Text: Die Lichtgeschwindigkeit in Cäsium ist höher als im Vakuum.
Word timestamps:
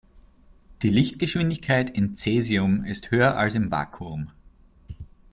Die 0.81 0.89
Lichtgeschwindigkeit 0.89 1.91
in 1.91 2.15
Cäsium 2.15 2.83
ist 2.85 3.11
höher 3.11 3.37
als 3.37 3.53
im 3.53 3.69
Vakuum. 3.69 4.31